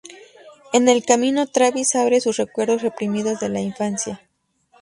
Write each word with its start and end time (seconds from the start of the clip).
En 0.73 0.89
el 0.89 1.05
camino, 1.05 1.45
Travis 1.45 1.93
abre 1.93 2.21
sus 2.21 2.37
recuerdos 2.37 2.81
reprimidos 2.81 3.39
de 3.39 3.49
la 3.49 3.61
infancia. 3.61 4.19